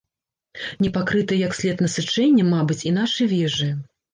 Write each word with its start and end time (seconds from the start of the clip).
Не 0.85 0.89
пакрытыя 0.95 1.39
як 1.47 1.53
след 1.59 1.85
насычэннем, 1.87 2.51
мабыць, 2.57 2.81
і 2.89 2.97
нашы 2.99 3.31
вежы. 3.37 3.71